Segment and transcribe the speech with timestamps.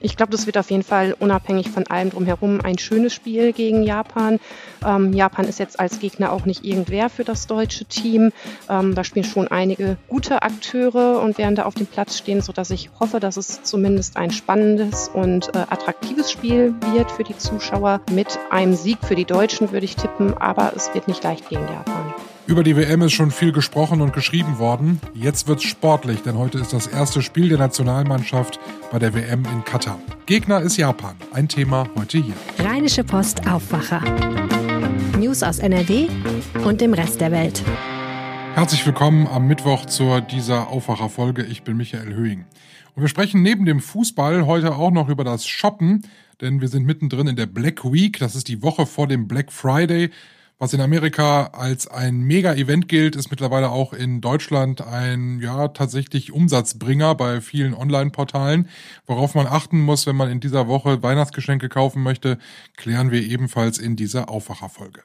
[0.00, 3.82] Ich glaube, das wird auf jeden Fall unabhängig von allem drumherum ein schönes Spiel gegen
[3.82, 4.40] Japan.
[4.84, 8.32] Ähm, Japan ist jetzt als Gegner auch nicht irgendwer für das deutsche Team.
[8.68, 12.70] Ähm, da spielen schon einige gute Akteure und werden da auf dem Platz stehen, sodass
[12.70, 18.00] ich hoffe, dass es zumindest ein spannendes und äh, attraktives Spiel wird für die Zuschauer.
[18.10, 21.62] Mit einem Sieg für die Deutschen würde ich tippen, aber es wird nicht leicht gegen
[21.62, 22.14] Japan.
[22.50, 25.00] Über die WM ist schon viel gesprochen und geschrieben worden.
[25.14, 28.58] Jetzt wird's sportlich, denn heute ist das erste Spiel der Nationalmannschaft
[28.90, 30.00] bei der WM in Katar.
[30.26, 31.14] Gegner ist Japan.
[31.32, 32.34] Ein Thema heute hier.
[32.58, 34.02] Rheinische Post Aufwacher.
[35.16, 36.08] News aus NRW
[36.64, 37.62] und dem Rest der Welt.
[38.54, 41.44] Herzlich willkommen am Mittwoch zur dieser Aufwacherfolge.
[41.44, 42.46] Ich bin Michael Höhing.
[42.96, 46.02] Und wir sprechen neben dem Fußball heute auch noch über das Shoppen,
[46.40, 48.18] denn wir sind mittendrin in der Black Week.
[48.18, 50.10] Das ist die Woche vor dem Black Friday.
[50.62, 56.32] Was in Amerika als ein Mega-Event gilt, ist mittlerweile auch in Deutschland ein ja tatsächlich
[56.32, 58.68] Umsatzbringer bei vielen Online-Portalen.
[59.06, 62.36] Worauf man achten muss, wenn man in dieser Woche Weihnachtsgeschenke kaufen möchte,
[62.76, 65.00] klären wir ebenfalls in dieser Aufwacherfolge.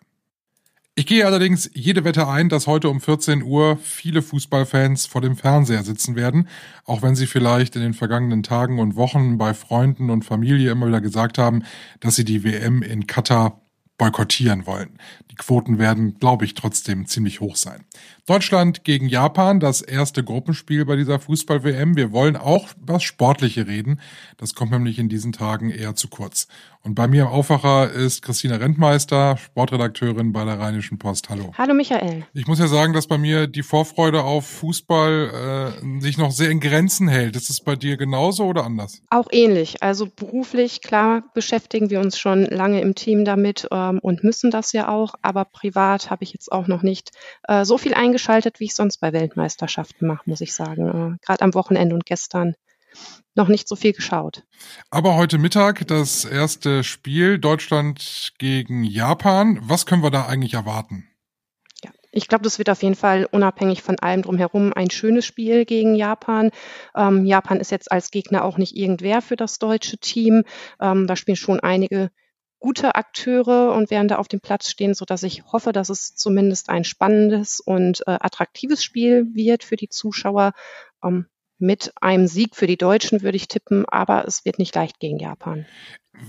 [0.96, 5.38] Ich gehe allerdings jede Wette ein, dass heute um 14 Uhr viele Fußballfans vor dem
[5.38, 6.50] Fernseher sitzen werden,
[6.84, 10.88] auch wenn sie vielleicht in den vergangenen Tagen und Wochen bei Freunden und Familie immer
[10.88, 11.64] wieder gesagt haben,
[12.02, 13.62] dass sie die WM in Katar
[13.98, 15.00] boykottieren wollen.
[15.32, 17.86] Die Quoten werden, glaube ich, trotzdem ziemlich hoch sein.
[18.26, 21.96] Deutschland gegen Japan, das erste Gruppenspiel bei dieser Fußball-WM.
[21.96, 24.00] Wir wollen auch über Sportliche reden.
[24.38, 26.48] Das kommt nämlich in diesen Tagen eher zu kurz.
[26.82, 31.30] Und bei mir im Aufwacher ist Christina Rentmeister, Sportredakteurin bei der Rheinischen Post.
[31.30, 31.52] Hallo.
[31.58, 32.26] Hallo Michael.
[32.34, 36.52] Ich muss ja sagen, dass bei mir die Vorfreude auf Fußball äh, sich noch sehr
[36.52, 37.36] in Grenzen hält.
[37.36, 39.02] Ist es bei dir genauso oder anders?
[39.10, 39.82] Auch ähnlich.
[39.82, 44.72] Also beruflich, klar, beschäftigen wir uns schon lange im Team damit ähm, und müssen das
[44.72, 45.16] ja auch.
[45.22, 47.12] Aber privat habe ich jetzt auch noch nicht
[47.48, 51.18] äh, so viel eingeschaltet, wie ich sonst bei Weltmeisterschaften mache, muss ich sagen.
[51.20, 52.56] Äh, Gerade am Wochenende und gestern
[53.36, 54.44] noch nicht so viel geschaut.
[54.90, 59.60] Aber heute Mittag das erste Spiel Deutschland gegen Japan.
[59.62, 61.06] Was können wir da eigentlich erwarten?
[62.18, 65.96] Ich glaube, das wird auf jeden Fall unabhängig von allem drumherum ein schönes Spiel gegen
[65.96, 66.52] Japan.
[66.96, 70.44] Ähm, Japan ist jetzt als Gegner auch nicht irgendwer für das deutsche Team.
[70.80, 72.12] Ähm, da spielen schon einige
[72.60, 76.16] gute Akteure und werden da auf dem Platz stehen, so dass ich hoffe, dass es
[76.16, 80.54] zumindest ein spannendes und äh, attraktives Spiel wird für die Zuschauer.
[81.04, 81.28] Ähm,
[81.58, 85.20] mit einem Sieg für die Deutschen würde ich tippen, aber es wird nicht leicht gegen
[85.20, 85.66] Japan.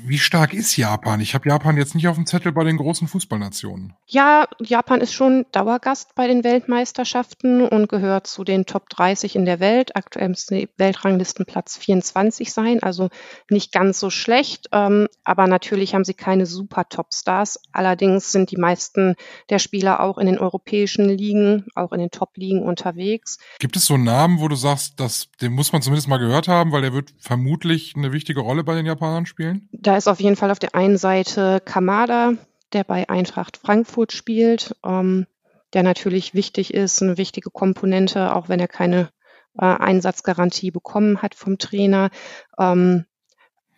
[0.04, 1.20] Wie stark ist Japan?
[1.20, 3.94] Ich habe Japan jetzt nicht auf dem Zettel bei den großen Fußballnationen.
[4.06, 9.44] Ja, Japan ist schon Dauergast bei den Weltmeisterschaften und gehört zu den Top 30 in
[9.44, 9.96] der Welt.
[9.96, 13.08] Aktuell müsste Weltranglistenplatz 24 sein, also
[13.50, 14.68] nicht ganz so schlecht.
[14.72, 17.60] Ähm, aber natürlich haben sie keine super Top-Stars.
[17.72, 19.14] Allerdings sind die meisten
[19.50, 23.38] der Spieler auch in den europäischen Ligen, auch in den Top-Ligen unterwegs.
[23.58, 26.72] Gibt es so Namen, wo du sagst, dass, den muss man zumindest mal gehört haben,
[26.72, 29.68] weil der wird vermutlich eine wichtige Rolle bei den Japanern spielen?
[29.78, 32.32] Da ist auf jeden Fall auf der einen Seite Kamada,
[32.72, 35.26] der bei Eintracht Frankfurt spielt, ähm,
[35.74, 39.10] der natürlich wichtig ist, eine wichtige Komponente, auch wenn er keine
[39.58, 42.10] äh, Einsatzgarantie bekommen hat vom Trainer.
[42.58, 43.04] Ähm,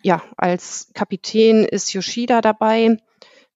[0.03, 2.99] ja, als Kapitän ist Yoshida dabei.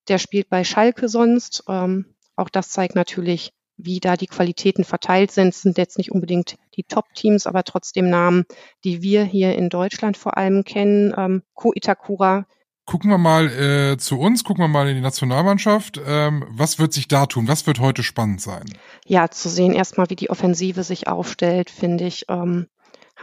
[0.08, 1.62] Der spielt bei Schalke sonst.
[1.68, 3.52] Ähm, auch das zeigt natürlich,
[3.84, 5.48] wie da die Qualitäten verteilt sind.
[5.48, 8.44] Es sind jetzt nicht unbedingt die Top-Teams, aber trotzdem Namen,
[8.84, 11.14] die wir hier in Deutschland vor allem kennen.
[11.16, 12.46] Ähm, Ko Itakura.
[12.84, 16.00] Gucken wir mal äh, zu uns, gucken wir mal in die Nationalmannschaft.
[16.04, 17.46] Ähm, was wird sich da tun?
[17.46, 18.64] Was wird heute spannend sein?
[19.06, 22.24] Ja, zu sehen erstmal, wie die Offensive sich aufstellt, finde ich.
[22.28, 22.66] Ähm,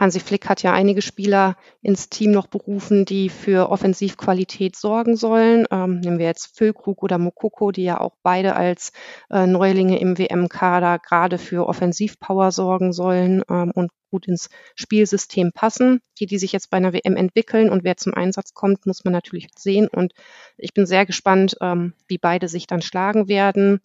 [0.00, 5.66] Hansi Flick hat ja einige Spieler ins Team noch berufen, die für Offensivqualität sorgen sollen.
[5.70, 8.92] Ähm, nehmen wir jetzt Füllkrug oder Mokoko, die ja auch beide als
[9.28, 16.00] äh, Neulinge im WM-Kader gerade für Offensivpower sorgen sollen ähm, und gut ins Spielsystem passen.
[16.18, 19.12] Die, die sich jetzt bei einer WM entwickeln und wer zum Einsatz kommt, muss man
[19.12, 19.86] natürlich sehen.
[19.86, 20.14] Und
[20.56, 23.80] ich bin sehr gespannt, ähm, wie beide sich dann schlagen werden.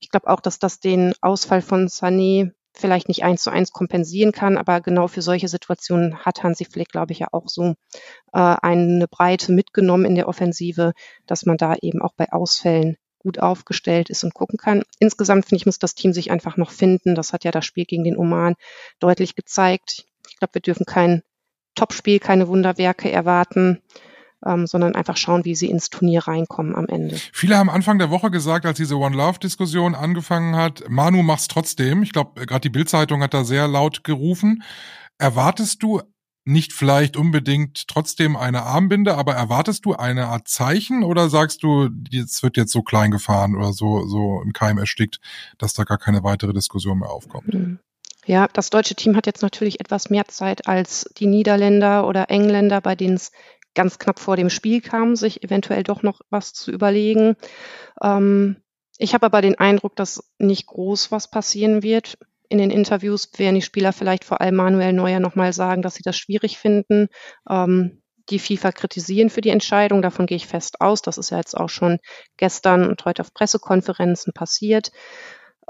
[0.00, 4.32] Ich glaube auch, dass das den Ausfall von Sané vielleicht nicht eins zu eins kompensieren
[4.32, 7.74] kann, aber genau für solche Situationen hat Hansi Flick, glaube ich, ja auch so
[8.32, 10.92] äh, eine Breite mitgenommen in der Offensive,
[11.26, 14.82] dass man da eben auch bei Ausfällen gut aufgestellt ist und gucken kann.
[15.00, 17.14] Insgesamt finde ich, muss das Team sich einfach noch finden.
[17.14, 18.54] Das hat ja das Spiel gegen den Oman
[19.00, 20.04] deutlich gezeigt.
[20.28, 21.22] Ich glaube, wir dürfen kein
[21.74, 23.82] Topspiel, keine Wunderwerke erwarten
[24.46, 27.16] ähm, sondern einfach schauen, wie sie ins Turnier reinkommen am Ende.
[27.32, 31.48] Viele haben Anfang der Woche gesagt, als diese One Love Diskussion angefangen hat, Manu mach's
[31.48, 32.02] trotzdem.
[32.02, 34.62] Ich glaube, gerade die Bildzeitung hat da sehr laut gerufen.
[35.18, 36.00] Erwartest du
[36.46, 41.90] nicht vielleicht unbedingt trotzdem eine Armbinde, aber erwartest du eine Art Zeichen oder sagst du,
[42.12, 45.18] es wird jetzt so klein gefahren oder so, so im Keim erstickt,
[45.58, 47.52] dass da gar keine weitere Diskussion mehr aufkommt?
[47.52, 47.80] Mhm.
[48.26, 52.80] Ja, das deutsche Team hat jetzt natürlich etwas mehr Zeit als die Niederländer oder Engländer,
[52.80, 53.30] bei denen es
[53.76, 57.36] ganz knapp vor dem Spiel kam, sich eventuell doch noch was zu überlegen.
[58.02, 58.56] Ähm,
[58.98, 62.18] ich habe aber den Eindruck, dass nicht groß was passieren wird.
[62.48, 66.02] In den Interviews werden die Spieler vielleicht vor allem Manuel Neuer nochmal sagen, dass sie
[66.02, 67.08] das schwierig finden.
[67.48, 70.02] Ähm, die FIFA kritisieren für die Entscheidung.
[70.02, 71.02] Davon gehe ich fest aus.
[71.02, 71.98] Das ist ja jetzt auch schon
[72.36, 74.90] gestern und heute auf Pressekonferenzen passiert.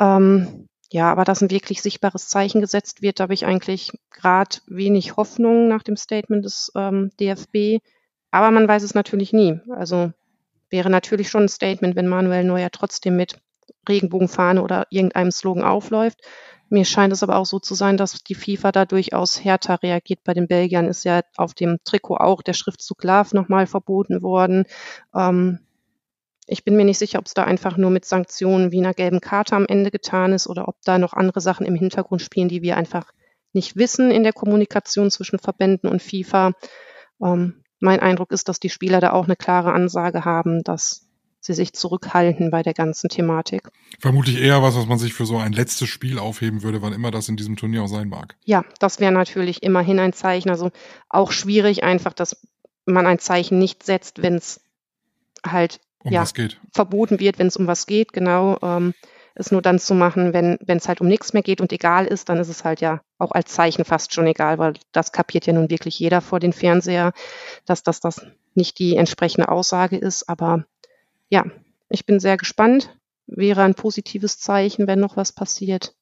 [0.01, 4.59] Ähm, ja, aber dass ein wirklich sichtbares Zeichen gesetzt wird, da habe ich eigentlich gerade
[4.67, 7.83] wenig Hoffnung nach dem Statement des ähm, DFB.
[8.31, 9.61] Aber man weiß es natürlich nie.
[9.71, 10.13] Also
[10.71, 13.41] wäre natürlich schon ein Statement, wenn Manuel Neuer trotzdem mit
[13.89, 16.21] Regenbogenfahne oder irgendeinem Slogan aufläuft.
[16.69, 20.25] Mir scheint es aber auch so zu sein, dass die FIFA da durchaus härter reagiert.
[20.25, 24.65] Bei den Belgiern ist ja auf dem Trikot auch der Schriftzug Love nochmal verboten worden.
[25.15, 25.61] Ähm,
[26.49, 29.21] ich bin mir nicht sicher, ob es da einfach nur mit Sanktionen wie einer gelben
[29.21, 32.63] Karte am Ende getan ist oder ob da noch andere Sachen im Hintergrund spielen, die
[32.63, 33.13] wir einfach
[33.53, 36.53] nicht wissen in der Kommunikation zwischen Verbänden und FIFA.
[37.23, 41.07] Ähm, mein Eindruck ist, dass die Spieler da auch eine klare Ansage haben, dass
[41.41, 43.69] sie sich zurückhalten bei der ganzen Thematik.
[44.01, 47.11] Vermutlich eher was, was man sich für so ein letztes Spiel aufheben würde, wann immer
[47.11, 48.35] das in diesem Turnier auch sein mag.
[48.45, 50.51] Ja, das wäre natürlich immerhin ein Zeichen.
[50.51, 50.71] Also
[51.09, 52.37] auch schwierig einfach, dass
[52.85, 54.61] man ein Zeichen nicht setzt, wenn es
[55.45, 56.25] halt um ja,
[56.73, 58.59] verboten wird, wenn es um was geht, genau.
[58.63, 58.95] Ähm,
[59.37, 62.29] es nur dann zu machen, wenn es halt um nichts mehr geht und egal ist,
[62.29, 65.53] dann ist es halt ja auch als Zeichen fast schon egal, weil das kapiert ja
[65.53, 67.13] nun wirklich jeder vor den Fernseher,
[67.67, 70.29] dass das, das nicht die entsprechende Aussage ist.
[70.29, 70.65] Aber
[71.29, 71.45] ja,
[71.91, 72.97] ich bin sehr gespannt.
[73.27, 75.95] Wäre ein positives Zeichen, wenn noch was passiert.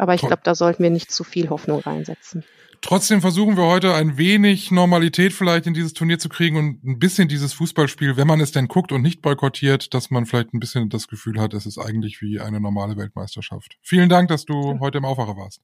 [0.00, 2.42] Aber ich glaube, da sollten wir nicht zu viel Hoffnung reinsetzen.
[2.80, 6.98] Trotzdem versuchen wir heute ein wenig Normalität vielleicht in dieses Turnier zu kriegen und ein
[6.98, 10.60] bisschen dieses Fußballspiel, wenn man es denn guckt und nicht boykottiert, dass man vielleicht ein
[10.60, 13.76] bisschen das Gefühl hat, es ist eigentlich wie eine normale Weltmeisterschaft.
[13.82, 15.60] Vielen Dank, dass du heute im Aufwacher warst.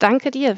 [0.00, 0.56] Danke dir.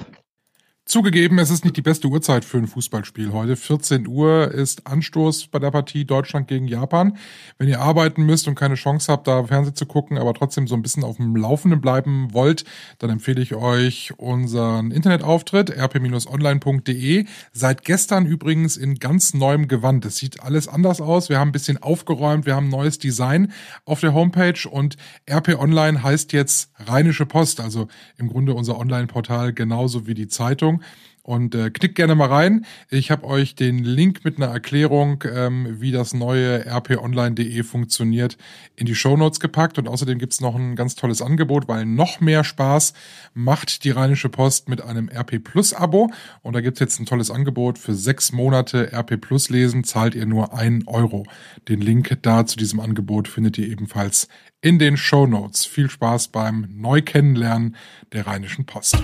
[0.90, 3.54] Zugegeben, es ist nicht die beste Uhrzeit für ein Fußballspiel heute.
[3.54, 7.16] 14 Uhr ist Anstoß bei der Partie Deutschland gegen Japan.
[7.58, 10.74] Wenn ihr arbeiten müsst und keine Chance habt, da Fernsehen zu gucken, aber trotzdem so
[10.74, 12.64] ein bisschen auf dem Laufenden bleiben wollt,
[12.98, 17.24] dann empfehle ich euch unseren Internetauftritt rp-online.de.
[17.52, 20.04] Seit gestern übrigens in ganz neuem Gewand.
[20.06, 21.28] Es sieht alles anders aus.
[21.28, 23.52] Wir haben ein bisschen aufgeräumt, wir haben neues Design
[23.84, 24.96] auf der Homepage und
[25.30, 30.79] RP Online heißt jetzt Rheinische Post, also im Grunde unser Online-Portal genauso wie die Zeitung.
[31.22, 32.64] Und äh, klickt gerne mal rein.
[32.88, 38.38] Ich habe euch den Link mit einer Erklärung, ähm, wie das neue rponline.de funktioniert,
[38.74, 39.78] in die Show Notes gepackt.
[39.78, 42.94] Und außerdem gibt's noch ein ganz tolles Angebot, weil noch mehr Spaß
[43.34, 46.10] macht die Rheinische Post mit einem RP Plus Abo.
[46.42, 47.78] Und da gibt's jetzt ein tolles Angebot.
[47.78, 51.26] Für sechs Monate RP Plus lesen zahlt ihr nur einen Euro.
[51.68, 54.26] Den Link da zu diesem Angebot findet ihr ebenfalls
[54.62, 55.66] in den Show Notes.
[55.66, 57.76] Viel Spaß beim Neukennenlernen
[58.12, 58.96] der Rheinischen Post.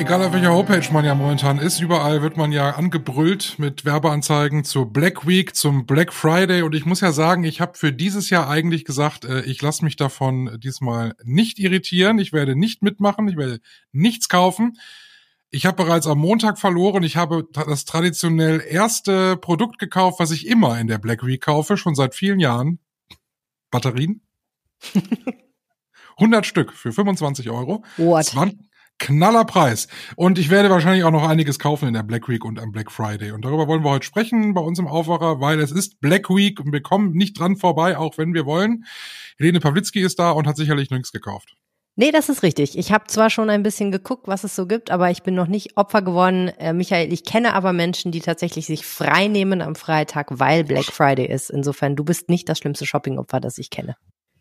[0.00, 4.64] Egal auf welcher Homepage man ja momentan ist, überall wird man ja angebrüllt mit Werbeanzeigen
[4.64, 6.62] zur Black Week, zum Black Friday.
[6.62, 9.84] Und ich muss ja sagen, ich habe für dieses Jahr eigentlich gesagt, äh, ich lasse
[9.84, 12.18] mich davon diesmal nicht irritieren.
[12.18, 13.60] Ich werde nicht mitmachen, ich werde
[13.92, 14.78] nichts kaufen.
[15.50, 17.02] Ich habe bereits am Montag verloren.
[17.02, 21.76] Ich habe das traditionell erste Produkt gekauft, was ich immer in der Black Week kaufe,
[21.76, 22.78] schon seit vielen Jahren.
[23.70, 24.22] Batterien.
[26.16, 27.84] 100 Stück für 25 Euro.
[27.98, 28.24] What?
[28.24, 28.69] 20,
[29.00, 29.88] knaller Preis.
[30.14, 32.92] Und ich werde wahrscheinlich auch noch einiges kaufen in der Black Week und am Black
[32.92, 33.32] Friday.
[33.32, 36.60] Und darüber wollen wir heute sprechen bei uns im Aufwacher, weil es ist Black Week
[36.60, 38.84] und wir kommen nicht dran vorbei, auch wenn wir wollen.
[39.38, 41.56] Helene Pawlitzki ist da und hat sicherlich nichts gekauft.
[41.96, 42.78] Nee, das ist richtig.
[42.78, 45.48] Ich habe zwar schon ein bisschen geguckt, was es so gibt, aber ich bin noch
[45.48, 46.48] nicht Opfer geworden.
[46.58, 50.84] Äh, Michael, ich kenne aber Menschen, die tatsächlich sich frei nehmen am Freitag, weil Black
[50.84, 51.50] Friday ist.
[51.50, 53.96] Insofern, du bist nicht das schlimmste Shopping-Opfer, das ich kenne.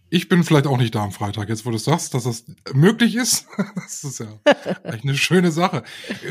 [0.10, 3.16] Ich bin vielleicht auch nicht da am Freitag, jetzt wo du sagst, dass das möglich
[3.16, 3.48] ist.
[3.76, 4.28] Das ist ja
[4.84, 5.84] echt eine schöne Sache.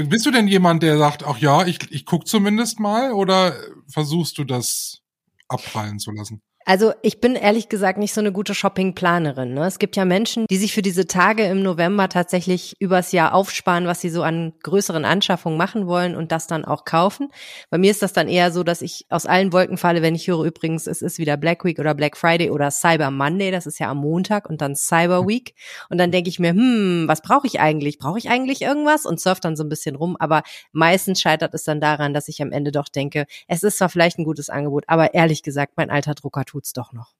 [0.04, 3.56] Bist du denn jemand, der sagt, ach ja, ich, ich guck zumindest mal, oder
[3.88, 5.02] versuchst du das
[5.48, 6.40] abprallen zu lassen?
[6.68, 9.54] Also ich bin ehrlich gesagt nicht so eine gute Shoppingplanerin.
[9.54, 9.64] Ne?
[9.64, 13.86] Es gibt ja Menschen, die sich für diese Tage im November tatsächlich übers Jahr aufsparen,
[13.86, 17.30] was sie so an größeren Anschaffungen machen wollen und das dann auch kaufen.
[17.70, 20.28] Bei mir ist das dann eher so, dass ich aus allen Wolken falle, wenn ich
[20.28, 23.78] höre übrigens, es ist wieder Black Week oder Black Friday oder Cyber Monday, das ist
[23.78, 25.54] ja am Montag und dann Cyber Week.
[25.88, 27.98] Und dann denke ich mir, hm, was brauche ich eigentlich?
[27.98, 29.06] Brauche ich eigentlich irgendwas?
[29.06, 30.18] Und surf dann so ein bisschen rum.
[30.18, 33.88] Aber meistens scheitert es dann daran, dass ich am Ende doch denke, es ist zwar
[33.88, 37.14] vielleicht ein gutes Angebot, aber ehrlich gesagt, mein alter Drucker tut tut's doch noch.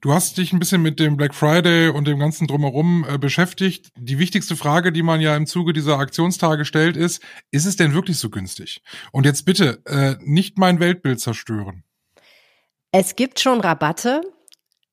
[0.00, 3.90] Du hast dich ein bisschen mit dem Black Friday und dem ganzen drumherum äh, beschäftigt.
[3.96, 7.92] Die wichtigste Frage, die man ja im Zuge dieser Aktionstage stellt, ist, ist es denn
[7.92, 8.82] wirklich so günstig?
[9.12, 11.82] Und jetzt bitte äh, nicht mein Weltbild zerstören.
[12.92, 14.20] Es gibt schon Rabatte,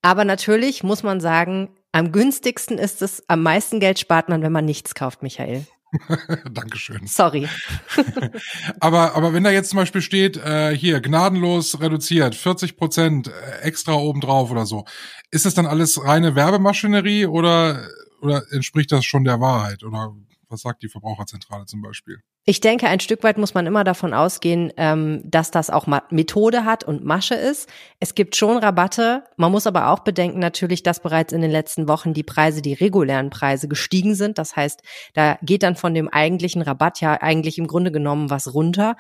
[0.02, 4.52] aber natürlich muss man sagen, am günstigsten ist es, am meisten Geld spart man, wenn
[4.52, 5.66] man nichts kauft, Michael.
[6.52, 7.08] Dankeschön.
[7.08, 7.48] Sorry.
[8.80, 13.62] aber, aber wenn da jetzt zum Beispiel steht, äh, hier, gnadenlos reduziert, 40 Prozent äh,
[13.62, 14.86] extra obendrauf oder so,
[15.32, 17.88] ist das dann alles reine Werbemaschinerie oder,
[18.22, 19.84] oder entspricht das schon der Wahrheit?
[19.84, 20.14] Oder
[20.50, 22.22] was sagt die Verbraucherzentrale zum Beispiel?
[22.50, 26.64] Ich denke, ein Stück weit muss man immer davon ausgehen, ähm, dass das auch Methode
[26.64, 27.68] hat und Masche ist.
[28.00, 29.26] Es gibt schon Rabatte.
[29.36, 32.72] Man muss aber auch bedenken natürlich, dass bereits in den letzten Wochen die Preise, die
[32.72, 34.38] regulären Preise gestiegen sind.
[34.38, 34.82] Das heißt,
[35.14, 38.96] da geht dann von dem eigentlichen Rabatt ja eigentlich im Grunde genommen was runter.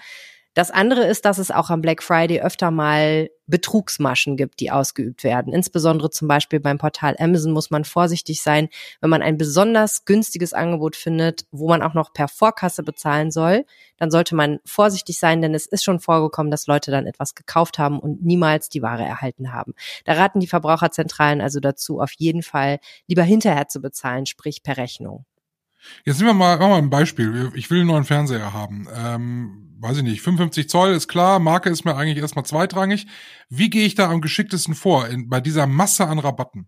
[0.58, 5.24] Das andere ist, dass es auch am Black Friday öfter mal Betrugsmaschen gibt, die ausgeübt
[5.24, 5.54] werden.
[5.54, 8.68] Insbesondere zum Beispiel beim Portal Amazon muss man vorsichtig sein,
[9.00, 13.66] wenn man ein besonders günstiges Angebot findet, wo man auch noch per Vorkasse bezahlen soll,
[13.98, 17.78] dann sollte man vorsichtig sein, denn es ist schon vorgekommen, dass Leute dann etwas gekauft
[17.78, 19.76] haben und niemals die Ware erhalten haben.
[20.06, 24.78] Da raten die Verbraucherzentralen also dazu, auf jeden Fall lieber hinterher zu bezahlen, sprich per
[24.78, 25.24] Rechnung.
[26.05, 27.51] Jetzt nehmen wir mal, machen wir ein Beispiel.
[27.55, 28.88] Ich will einen neuen Fernseher haben.
[28.93, 33.07] Ähm, weiß ich nicht, 55 Zoll ist klar, Marke ist mir eigentlich erstmal zweitrangig.
[33.50, 36.67] Wie gehe ich da am geschicktesten vor in, bei dieser Masse an Rabatten?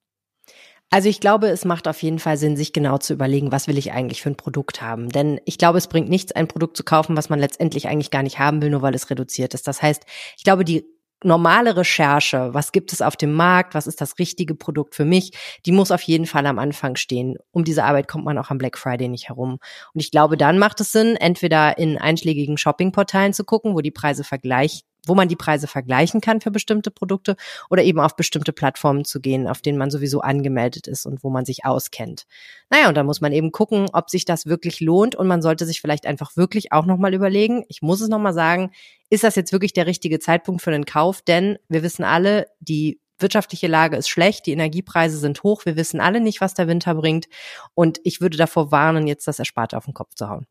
[0.92, 3.78] Also ich glaube, es macht auf jeden Fall Sinn, sich genau zu überlegen, was will
[3.78, 5.10] ich eigentlich für ein Produkt haben.
[5.10, 8.24] Denn ich glaube, es bringt nichts, ein Produkt zu kaufen, was man letztendlich eigentlich gar
[8.24, 9.68] nicht haben will, nur weil es reduziert ist.
[9.68, 10.04] Das heißt,
[10.36, 10.86] ich glaube, die
[11.24, 15.32] normale Recherche, was gibt es auf dem Markt, was ist das richtige Produkt für mich,
[15.66, 17.38] die muss auf jeden Fall am Anfang stehen.
[17.52, 19.60] Um diese Arbeit kommt man auch am Black Friday nicht herum.
[19.94, 23.92] Und ich glaube, dann macht es Sinn, entweder in einschlägigen Shoppingportalen zu gucken, wo die
[23.92, 27.36] Preise vergleich wo man die Preise vergleichen kann für bestimmte Produkte
[27.70, 31.30] oder eben auf bestimmte Plattformen zu gehen, auf denen man sowieso angemeldet ist und wo
[31.30, 32.26] man sich auskennt.
[32.70, 35.66] Naja, und dann muss man eben gucken, ob sich das wirklich lohnt und man sollte
[35.66, 38.72] sich vielleicht einfach wirklich auch nochmal überlegen, ich muss es nochmal sagen,
[39.10, 41.22] ist das jetzt wirklich der richtige Zeitpunkt für den Kauf?
[41.22, 46.00] Denn wir wissen alle, die wirtschaftliche Lage ist schlecht, die Energiepreise sind hoch, wir wissen
[46.00, 47.28] alle nicht, was der Winter bringt
[47.74, 50.46] und ich würde davor warnen, jetzt das Ersparte auf den Kopf zu hauen.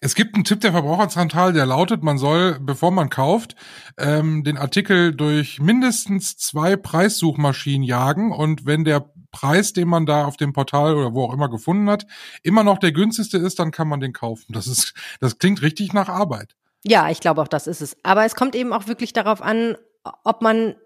[0.00, 3.56] Es gibt einen Tipp der Verbraucherzentrale, der lautet, man soll, bevor man kauft,
[3.96, 10.24] ähm, den Artikel durch mindestens zwei Preissuchmaschinen jagen und wenn der Preis, den man da
[10.24, 12.06] auf dem Portal oder wo auch immer gefunden hat,
[12.42, 14.52] immer noch der günstigste ist, dann kann man den kaufen.
[14.52, 16.56] Das ist, das klingt richtig nach Arbeit.
[16.84, 17.96] Ja, ich glaube auch, das ist es.
[18.02, 19.76] Aber es kommt eben auch wirklich darauf an,
[20.24, 20.76] ob man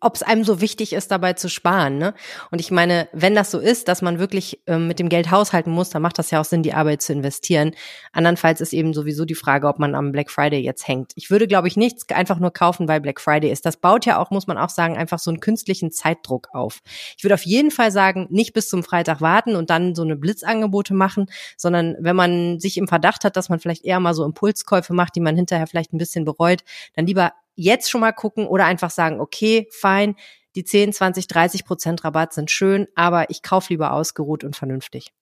[0.00, 1.98] ob es einem so wichtig ist, dabei zu sparen.
[1.98, 2.14] Ne?
[2.50, 5.70] Und ich meine, wenn das so ist, dass man wirklich ähm, mit dem Geld haushalten
[5.70, 7.72] muss, dann macht das ja auch Sinn, die Arbeit zu investieren.
[8.12, 11.12] Andernfalls ist eben sowieso die Frage, ob man am Black Friday jetzt hängt.
[11.16, 13.66] Ich würde, glaube ich, nichts einfach nur kaufen, weil Black Friday ist.
[13.66, 16.80] Das baut ja auch, muss man auch sagen, einfach so einen künstlichen Zeitdruck auf.
[17.16, 20.16] Ich würde auf jeden Fall sagen, nicht bis zum Freitag warten und dann so eine
[20.16, 21.26] Blitzangebote machen,
[21.56, 25.16] sondern wenn man sich im Verdacht hat, dass man vielleicht eher mal so Impulskäufe macht,
[25.16, 26.60] die man hinterher vielleicht ein bisschen bereut,
[26.94, 30.16] dann lieber jetzt schon mal gucken oder einfach sagen, okay, fein,
[30.56, 35.12] die 10, 20, 30 Prozent Rabatt sind schön, aber ich kaufe lieber ausgeruht und vernünftig.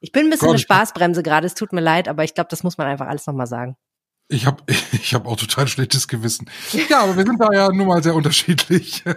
[0.00, 2.48] Ich bin ein bisschen Gott, eine Spaßbremse gerade, es tut mir leid, aber ich glaube,
[2.48, 3.76] das muss man einfach alles nochmal sagen.
[4.28, 6.48] Ich habe ich hab auch total schlechtes Gewissen.
[6.88, 9.04] Ja, aber wir sind da ja nun mal sehr unterschiedlich.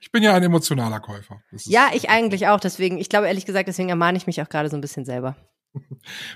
[0.00, 1.40] Ich bin ja ein emotionaler Käufer.
[1.52, 2.58] Ja, ich eigentlich auch.
[2.58, 5.36] Deswegen, ich glaube ehrlich gesagt, deswegen ermahne ich mich auch gerade so ein bisschen selber.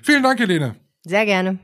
[0.00, 0.76] Vielen Dank, Helene.
[1.02, 1.58] Sehr gerne.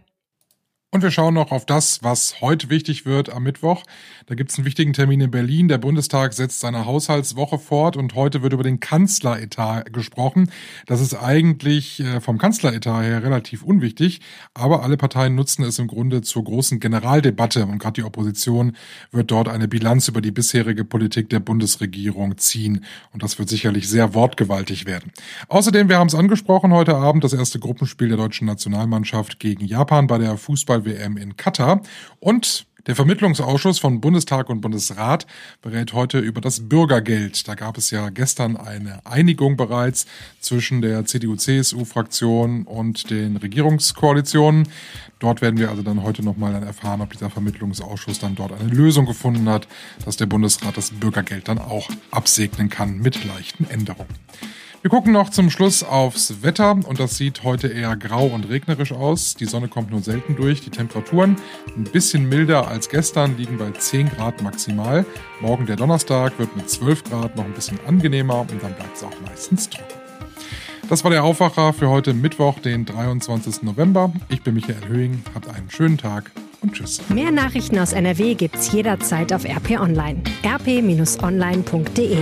[0.90, 3.82] Und wir schauen noch auf das, was heute wichtig wird am Mittwoch.
[4.24, 5.68] Da gibt es einen wichtigen Termin in Berlin.
[5.68, 10.50] Der Bundestag setzt seine Haushaltswoche fort und heute wird über den Kanzleretat gesprochen.
[10.86, 14.22] Das ist eigentlich äh, vom Kanzleretat her relativ unwichtig,
[14.54, 18.74] aber alle Parteien nutzen es im Grunde zur großen Generaldebatte und gerade die Opposition
[19.10, 23.90] wird dort eine Bilanz über die bisherige Politik der Bundesregierung ziehen und das wird sicherlich
[23.90, 25.12] sehr wortgewaltig werden.
[25.48, 30.06] Außerdem, wir haben es angesprochen, heute Abend das erste Gruppenspiel der deutschen Nationalmannschaft gegen Japan
[30.06, 31.80] bei der Fußball Fußball-WM in Katar.
[32.20, 35.26] Und der Vermittlungsausschuss von Bundestag und Bundesrat
[35.60, 37.46] berät heute über das Bürgergeld.
[37.46, 40.06] Da gab es ja gestern eine Einigung bereits
[40.40, 44.68] zwischen der CDU-CSU-Fraktion und den Regierungskoalitionen.
[45.18, 48.70] Dort werden wir also dann heute nochmal dann erfahren, ob dieser Vermittlungsausschuss dann dort eine
[48.70, 49.68] Lösung gefunden hat,
[50.06, 54.14] dass der Bundesrat das Bürgergeld dann auch absegnen kann mit leichten Änderungen.
[54.80, 58.92] Wir gucken noch zum Schluss aufs Wetter und das sieht heute eher grau und regnerisch
[58.92, 59.34] aus.
[59.34, 60.60] Die Sonne kommt nur selten durch.
[60.60, 61.34] Die Temperaturen
[61.76, 65.04] ein bisschen milder als gestern, liegen bei 10 Grad maximal.
[65.40, 69.02] Morgen der Donnerstag wird mit 12 Grad noch ein bisschen angenehmer und dann bleibt es
[69.02, 69.94] auch meistens trocken.
[70.88, 73.64] Das war der Aufwacher für heute Mittwoch, den 23.
[73.64, 74.12] November.
[74.28, 75.24] Ich bin Michael Höhing.
[75.34, 76.30] Habt einen schönen Tag
[76.60, 77.00] und tschüss.
[77.08, 80.22] Mehr Nachrichten aus NRW gibt's jederzeit auf RP Online.
[80.46, 82.18] rp-online.de